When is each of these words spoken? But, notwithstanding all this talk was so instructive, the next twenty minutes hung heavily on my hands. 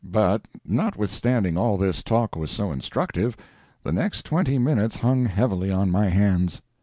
But, 0.03 0.47
notwithstanding 0.65 1.59
all 1.59 1.77
this 1.77 2.01
talk 2.01 2.35
was 2.35 2.49
so 2.49 2.71
instructive, 2.71 3.37
the 3.83 3.91
next 3.91 4.25
twenty 4.25 4.57
minutes 4.57 4.95
hung 4.97 5.25
heavily 5.25 5.69
on 5.71 5.91
my 5.91 6.07
hands. 6.09 6.59